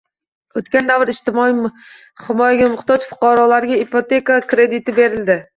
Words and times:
Oʻtgan 0.61 0.87
davr 0.91 1.11
ijtimoiy 1.13 1.51
himoyaga 2.29 2.71
muhtoj 2.73 2.99
fuqarolarga 3.13 3.81
ipoteka 3.85 4.43
krediti 4.57 5.01
berildi. 5.03 5.39